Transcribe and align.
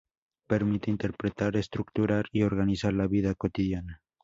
Permite 0.47 0.89
interpretar, 0.89 1.55
estructurar 1.57 2.25
y 2.31 2.41
organizar 2.41 2.91
la 2.91 3.05
vida 3.05 3.35
cotidiana. 3.35 4.01